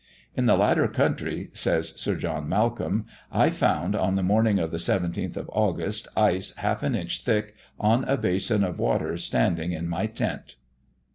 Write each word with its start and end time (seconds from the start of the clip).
In 0.35 0.47
the 0.47 0.55
latter 0.57 0.87
country 0.87 1.51
(says 1.53 1.89
Sir 1.89 2.15
John 2.15 2.49
Malcolm) 2.49 3.05
I 3.31 3.51
found, 3.51 3.95
on 3.95 4.15
the 4.15 4.23
morning 4.23 4.57
of 4.57 4.71
the 4.71 4.79
17th 4.79 5.37
of 5.37 5.47
August, 5.53 6.07
ice 6.17 6.55
half 6.55 6.81
an 6.81 6.95
inch 6.95 7.23
thick 7.23 7.53
on 7.79 8.03
a 8.05 8.17
basin 8.17 8.63
of 8.63 8.79
water 8.79 9.15
standing 9.17 9.73
in 9.73 9.87
my 9.87 10.07
tent." 10.07 10.55